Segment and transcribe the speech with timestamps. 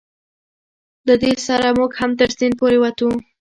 [1.07, 3.09] له دې سره موږ هم تر سیند پورې وتو.